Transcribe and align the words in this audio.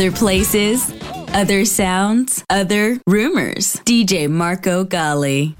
Other 0.00 0.12
places, 0.12 0.94
other 1.34 1.66
sounds, 1.66 2.42
other 2.48 2.98
rumors. 3.06 3.76
DJ 3.84 4.30
Marco 4.30 4.82
Gally. 4.82 5.54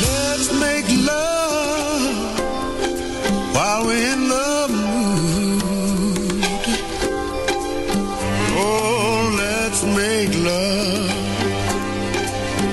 Let's 0.00 0.50
make 0.58 0.86
love 1.04 2.40
while 3.54 3.84
we're 3.84 4.14
in. 4.14 4.30
Oh, 8.56 9.34
let's 9.36 9.84
make 9.84 10.32
love. 10.42 11.10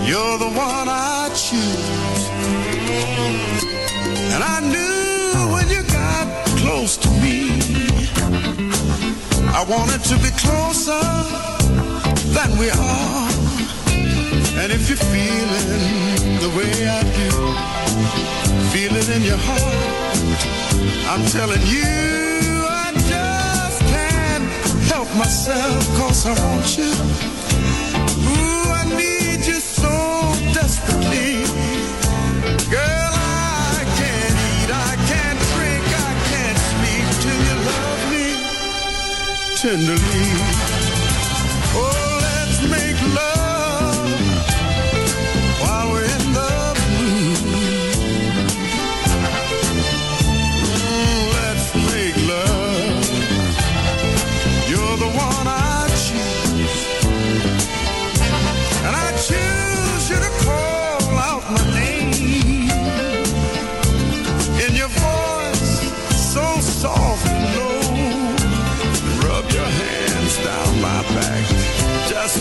You're 0.07 0.37
the 0.37 0.51
one 0.55 0.87
I 0.87 1.27
choose. 1.35 2.29
And 4.31 4.41
I 4.41 4.61
knew 4.61 5.51
when 5.53 5.67
you 5.67 5.83
got 5.91 6.45
close 6.61 6.95
to 6.95 7.09
me. 7.19 7.26
I 9.57 9.63
wanted 9.63 10.03
to 10.03 10.15
be 10.17 10.29
closer 10.37 11.01
than 12.29 12.59
we 12.59 12.69
are. 12.69 13.29
And 14.61 14.71
if 14.71 14.87
you're 14.87 15.05
feeling 15.09 16.37
the 16.43 16.49
way 16.55 16.87
I 16.87 17.01
do, 17.01 17.31
feel 18.69 18.95
it 18.95 19.09
in 19.09 19.23
your 19.23 19.41
heart. 19.41 20.19
I'm 21.09 21.25
telling 21.31 21.63
you, 21.65 21.89
I 22.69 22.93
just 23.09 23.79
can't 23.89 24.47
help 24.91 25.09
myself, 25.15 25.87
cause 25.97 26.27
I 26.27 26.33
want 26.39 26.77
you 26.77 27.46
tenderly 39.67 40.46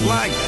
like 0.07 0.46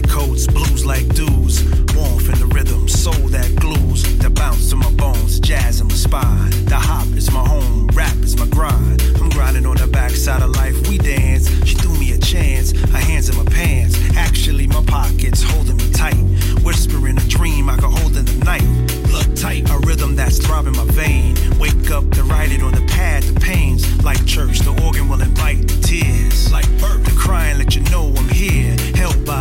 like 0.00 0.10
coats, 0.10 0.46
blues 0.46 0.86
like 0.86 1.06
dudes. 1.14 1.64
Warmth 1.94 2.28
in 2.28 2.38
the 2.38 2.48
rhythm, 2.54 2.86
soul 2.88 3.28
that 3.28 3.50
glues, 3.56 4.02
The 4.18 4.30
bounce 4.30 4.70
to 4.70 4.76
my 4.76 4.90
bones, 4.92 5.40
jazz 5.40 5.80
in 5.80 5.88
my 5.88 5.94
spine. 5.94 6.50
The 6.66 6.76
hop 6.76 7.08
is 7.16 7.30
my 7.32 7.44
home, 7.44 7.88
rap 7.88 8.16
is 8.18 8.36
my 8.38 8.46
grind. 8.46 9.02
I'm 9.20 9.28
grinding 9.30 9.66
on 9.66 9.76
the 9.76 9.88
backside 9.88 10.42
of 10.42 10.50
life, 10.50 10.76
we 10.88 10.98
dance. 10.98 11.48
She 11.66 11.74
threw 11.74 11.98
me 11.98 12.12
a 12.12 12.18
chance, 12.18 12.70
her 12.72 13.04
hands 13.10 13.28
in 13.28 13.36
my 13.36 13.44
pants. 13.44 13.98
Actually, 14.16 14.68
my 14.68 14.84
pockets 14.84 15.42
holding 15.42 15.76
me 15.78 15.90
tight. 15.90 16.22
Whispering 16.62 17.18
a 17.18 17.26
dream 17.26 17.68
I 17.68 17.74
could 17.74 17.92
hold 17.98 18.16
in 18.16 18.24
the 18.24 18.44
night. 18.44 18.68
Blood 19.08 19.36
tight, 19.36 19.68
a 19.70 19.78
rhythm 19.78 20.14
that's 20.14 20.38
throbbing 20.38 20.76
my 20.76 20.86
vein. 20.92 21.34
Wake 21.58 21.90
up 21.90 22.08
to 22.12 22.22
write 22.22 22.52
it 22.52 22.62
on 22.62 22.72
the 22.72 22.86
pad, 22.86 23.24
the 23.24 23.40
pains. 23.40 23.82
Like 24.04 24.24
church, 24.26 24.60
the 24.60 24.70
organ 24.84 25.08
will 25.08 25.22
invite 25.22 25.66
the 25.66 25.80
tears. 25.82 26.52
Like 26.52 26.68
birth, 26.78 27.04
the 27.04 27.14
crying, 27.18 27.58
let 27.58 27.74
you 27.74 27.82
know 27.90 28.14
I'm 28.16 28.27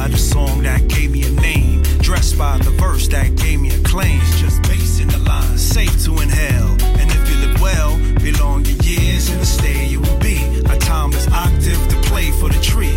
by 0.07 0.11
the 0.11 0.17
song 0.17 0.63
that 0.63 0.87
gave 0.87 1.11
me 1.11 1.23
a 1.23 1.31
name. 1.31 1.81
Dressed 1.99 2.37
by 2.37 2.57
the 2.59 2.71
verse 2.71 3.07
that 3.09 3.35
gave 3.35 3.59
me 3.59 3.71
a 3.71 3.79
claim. 3.79 4.19
It's 4.21 4.39
Just 4.39 4.61
bass 4.63 5.01
in 5.01 5.09
the 5.09 5.17
line, 5.17 5.57
safe 5.57 6.03
to 6.05 6.19
inhale. 6.21 6.77
And 6.99 7.11
if 7.11 7.29
you 7.29 7.35
live 7.45 7.59
well, 7.61 7.97
belong 8.21 8.63
your 8.63 8.77
years 8.83 9.29
in 9.29 9.37
the 9.39 9.45
state 9.45 9.89
you 9.89 9.99
will 9.99 10.19
be. 10.19 10.37
A 10.65 10.77
timeless 10.77 11.27
octave 11.27 11.81
to 11.89 11.95
play 12.07 12.31
for 12.31 12.47
the 12.47 12.61
tree. 12.61 12.96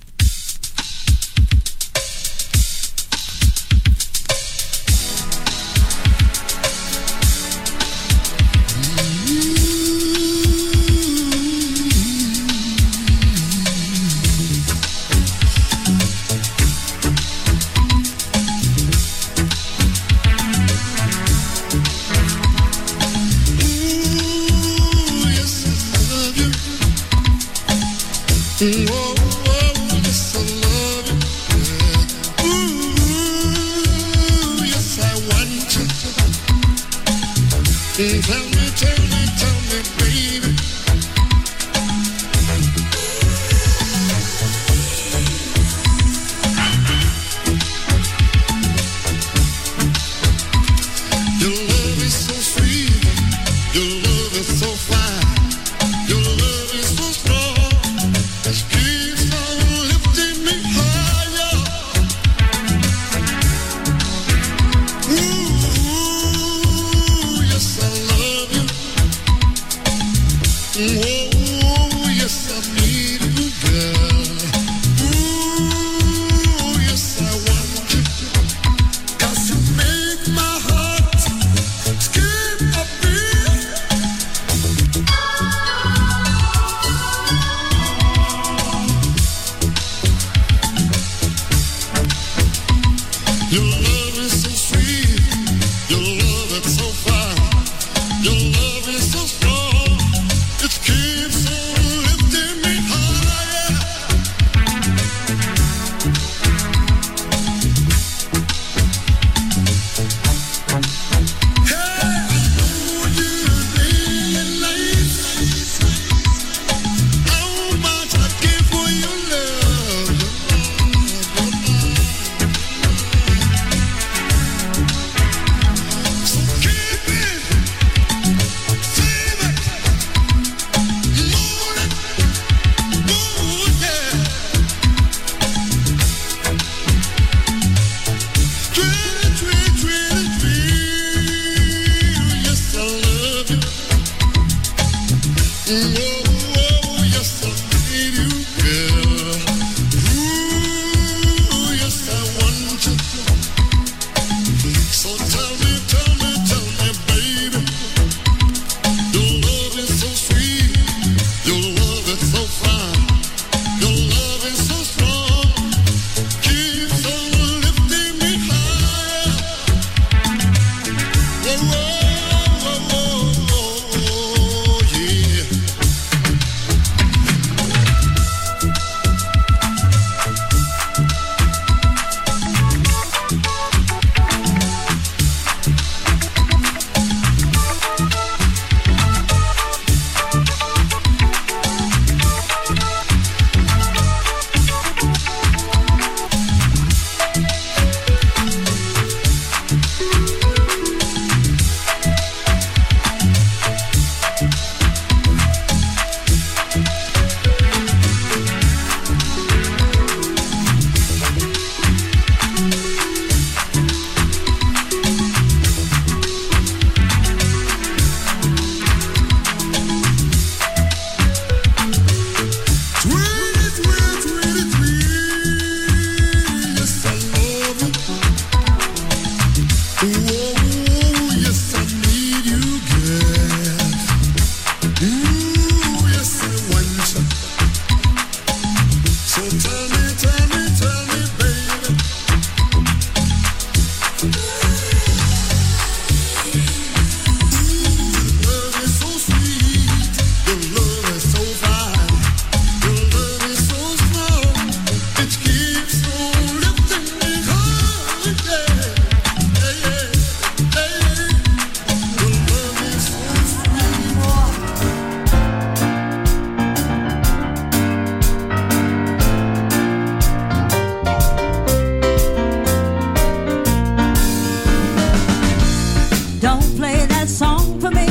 for 277.61 277.91
me. 277.91 278.10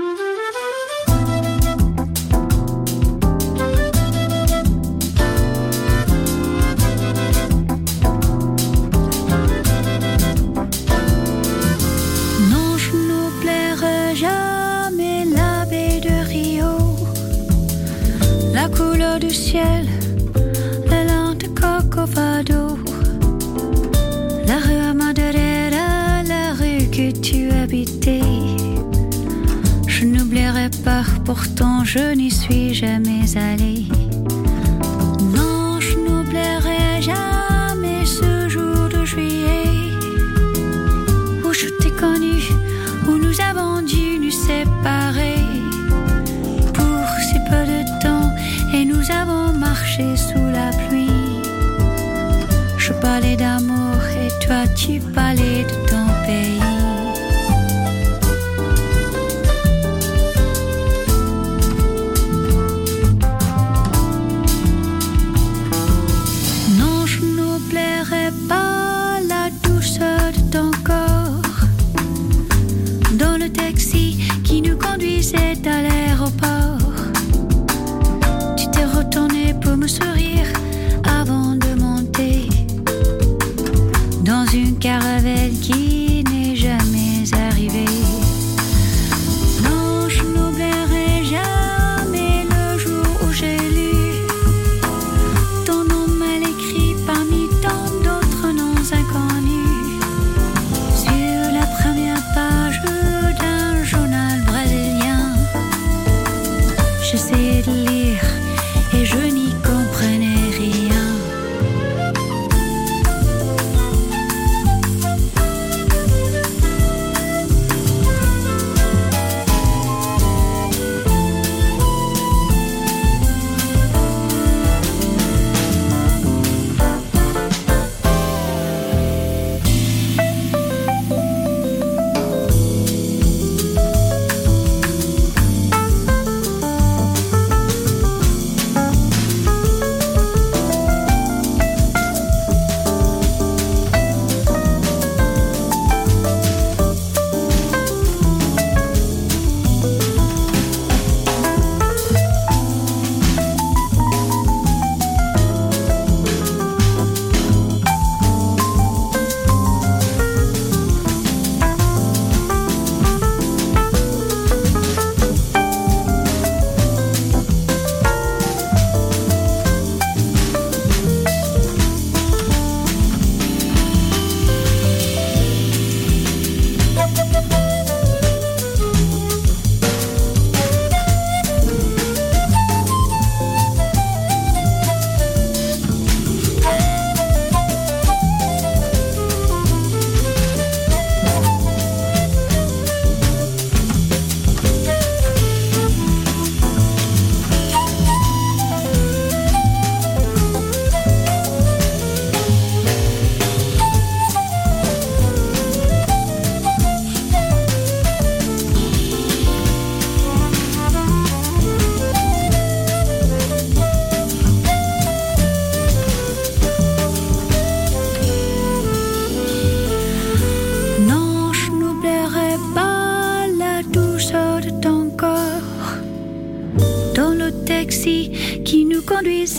pourtant 31.33 31.85
je 31.85 32.13
n'y 32.13 32.29
suis 32.29 32.73
jamais 32.73 33.37
allée. 33.37 34.10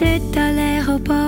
Conduisait 0.02 0.38
à 0.38 0.52
l'aéroport. 0.52 1.21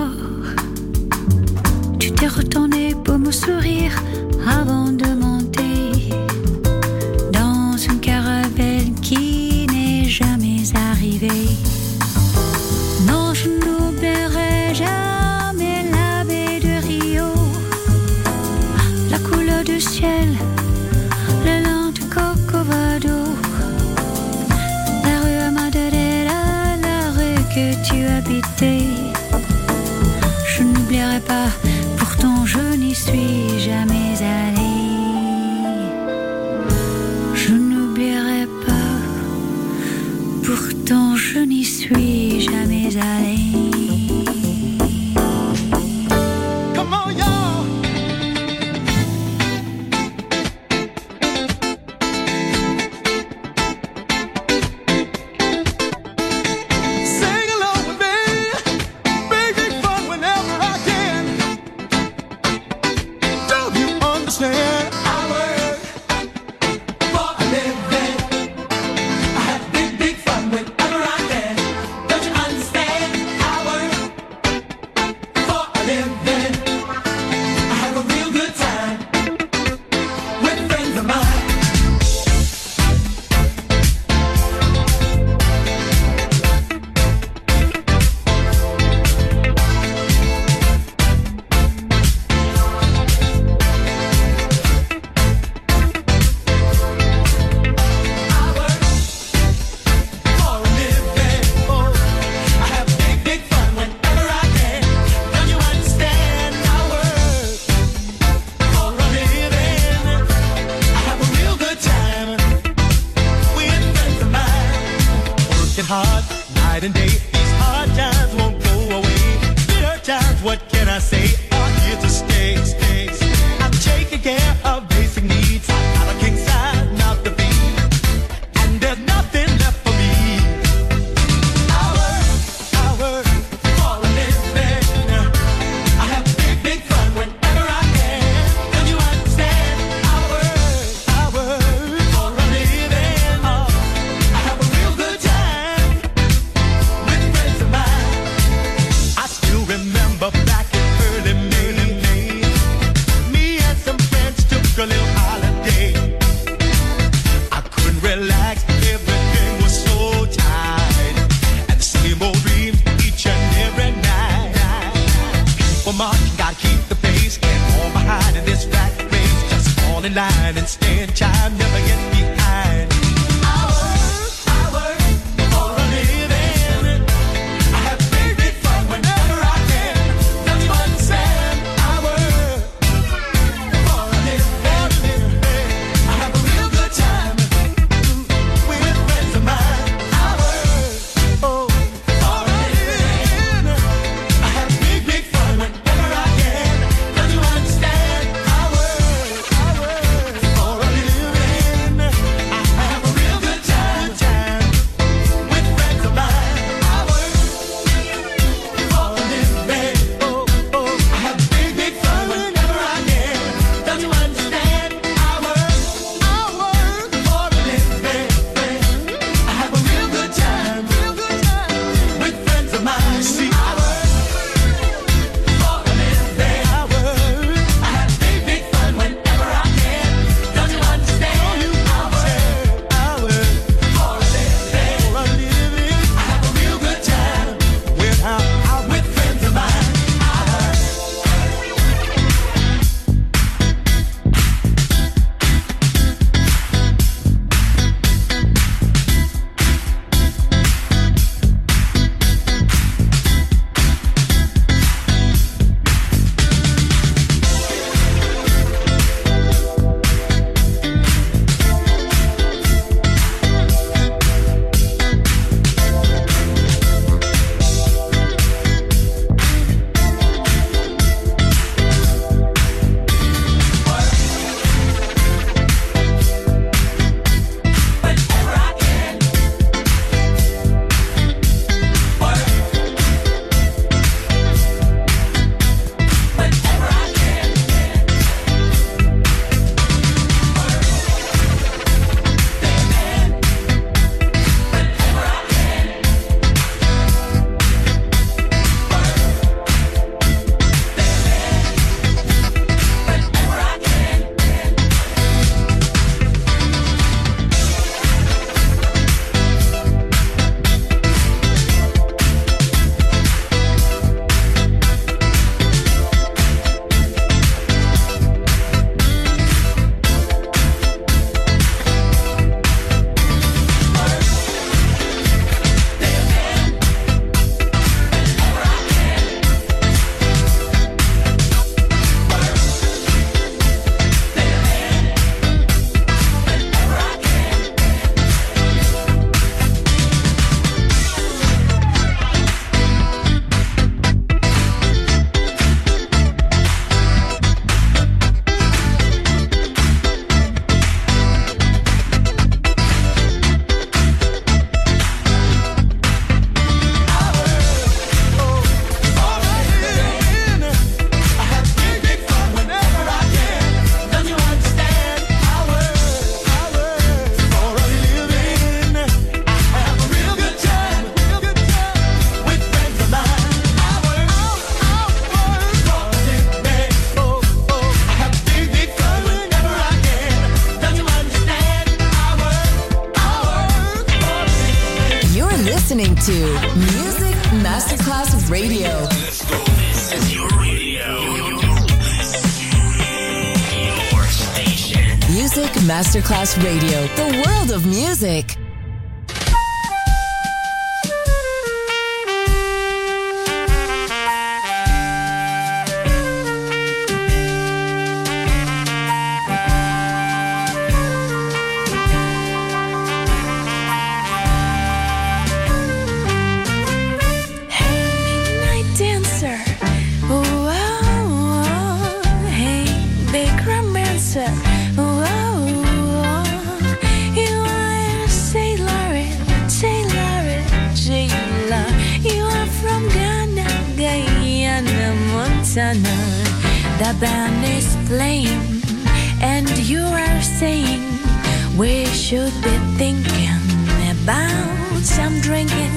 I'm 445.17 445.39
drinking. 445.41 445.91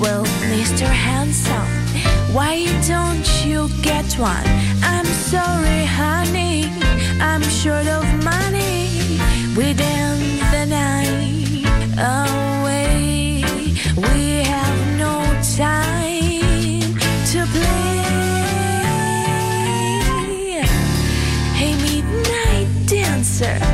Well, 0.00 0.24
Mr. 0.50 0.86
Handsome, 0.86 1.68
why 2.34 2.66
don't 2.86 3.44
you 3.44 3.68
get 3.82 4.06
one? 4.18 4.46
I'm 4.82 5.06
sorry, 5.06 5.84
honey, 5.84 6.70
I'm 7.20 7.42
short 7.42 7.86
of 7.86 8.04
money. 8.24 8.88
We 9.56 9.74
dance 9.74 10.40
the 10.50 10.66
night 10.66 11.64
away. 11.98 13.44
We 13.96 14.42
have 14.44 14.78
no 14.98 15.22
time 15.56 16.96
to 17.32 17.46
play. 17.54 18.02
Hey, 21.58 21.74
midnight 21.82 22.68
dancer. 22.86 23.71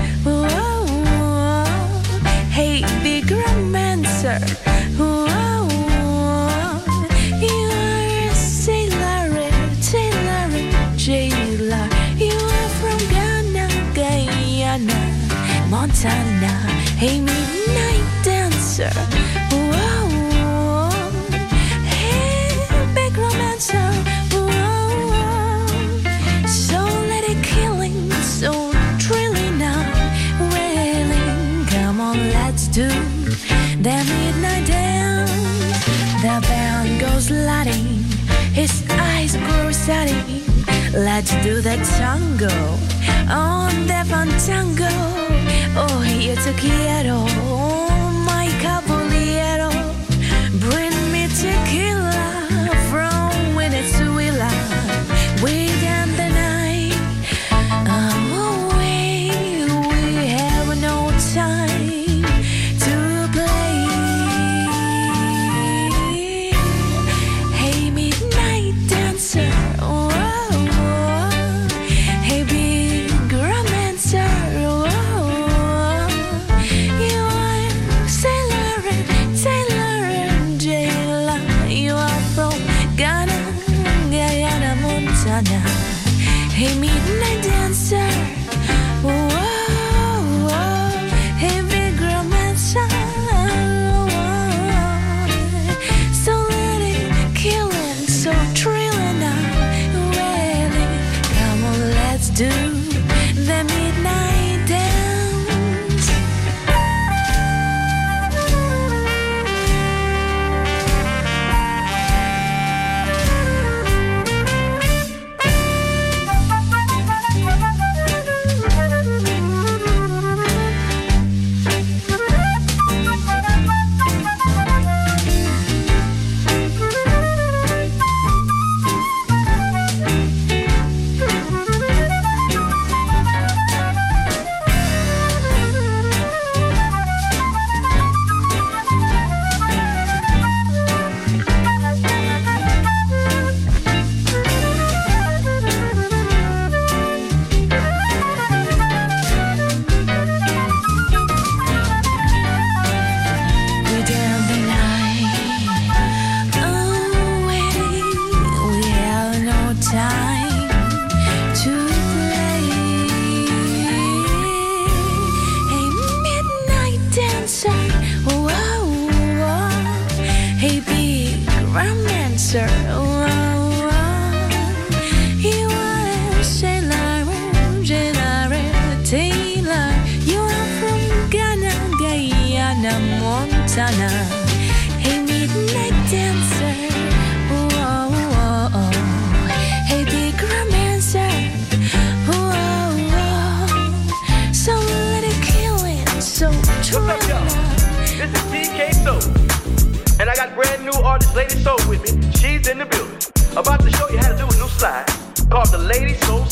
Montana. 15.98 16.54
Hey, 16.96 17.18
midnight 17.18 18.04
dancer. 18.22 18.90
Whoa. 19.50 20.90
Hey, 21.90 22.54
big 22.94 23.18
romancer. 23.18 23.90
Whoa. 24.30 25.66
So 26.46 26.78
let 27.08 27.24
it 27.28 27.42
killing, 27.42 28.12
so 28.22 28.70
thrilling 29.00 29.58
now. 29.58 29.82
Wailing, 30.52 31.66
come 31.66 32.00
on, 32.00 32.16
let's 32.30 32.68
do 32.68 32.88
the 33.82 33.98
midnight 34.06 34.68
dance. 34.68 35.32
The 36.22 36.38
band 36.46 37.00
goes 37.00 37.28
lighting, 37.28 38.04
his 38.52 38.84
eyes 38.88 39.36
grow 39.36 39.72
sunny. 39.72 40.44
Let's 40.92 41.34
do 41.42 41.60
the 41.60 41.76
tango 41.98 42.78
on 43.28 43.86
the 43.88 44.04
fandango. 44.08 45.47
Hoy 45.78 45.86
oh, 45.86 46.20
yo 46.20 46.34
te 46.42 46.52
quiero. 46.54 47.24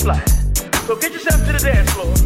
So 0.06 0.94
get 0.94 1.12
yourself 1.12 1.44
to 1.46 1.52
the 1.52 1.58
dance 1.58 1.90
floor. 1.90 2.25